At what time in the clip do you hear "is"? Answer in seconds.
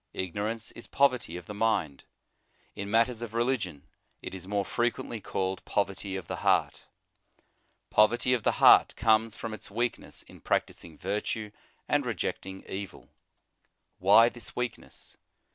0.71-0.87, 4.33-4.47